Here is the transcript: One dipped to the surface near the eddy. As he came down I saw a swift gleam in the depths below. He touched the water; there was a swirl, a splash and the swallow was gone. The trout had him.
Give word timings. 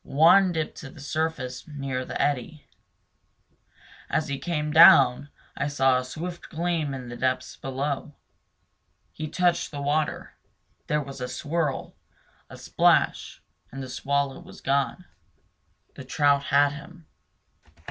One 0.03 0.51
dipped 0.51 0.77
to 0.79 0.89
the 0.89 0.99
surface 0.99 1.67
near 1.67 2.03
the 2.05 2.19
eddy. 2.19 2.65
As 4.09 4.29
he 4.29 4.39
came 4.39 4.71
down 4.71 5.29
I 5.55 5.67
saw 5.67 5.99
a 5.99 6.03
swift 6.03 6.49
gleam 6.49 6.91
in 6.95 7.07
the 7.07 7.15
depths 7.15 7.55
below. 7.55 8.15
He 9.11 9.27
touched 9.29 9.69
the 9.69 9.79
water; 9.79 10.33
there 10.87 11.03
was 11.03 11.21
a 11.21 11.27
swirl, 11.27 11.95
a 12.49 12.57
splash 12.57 13.43
and 13.71 13.83
the 13.83 13.89
swallow 13.89 14.39
was 14.39 14.59
gone. 14.59 15.05
The 15.93 16.03
trout 16.03 16.45
had 16.45 16.69
him. 16.71 17.05